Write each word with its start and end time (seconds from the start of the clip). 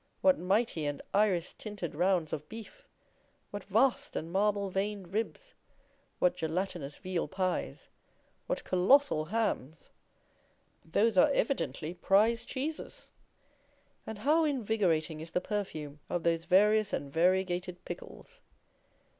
What 0.21 0.39
mighty 0.39 0.87
and 0.87 0.99
iris 1.13 1.53
tinted 1.53 1.93
rounds 1.93 2.33
of 2.33 2.49
beef! 2.49 2.87
What 3.51 3.63
vast 3.65 4.15
and 4.15 4.31
marble 4.31 4.71
veined 4.71 5.13
ribs! 5.13 5.53
What 6.17 6.35
gelatinous 6.35 6.97
veal 6.97 7.27
pies! 7.27 7.87
What 8.47 8.63
colossal 8.63 9.25
hams! 9.25 9.91
Those 10.83 11.19
are 11.19 11.29
evidently 11.31 11.93
prize 11.93 12.45
cheeses! 12.45 13.11
And 14.07 14.17
how 14.17 14.43
invigorating 14.43 15.19
is 15.21 15.29
the 15.29 15.39
perfume 15.39 15.99
of 16.09 16.23
those 16.23 16.45
various 16.45 16.93
and 16.93 17.13
variegated 17.13 17.85
pickles! 17.85 18.41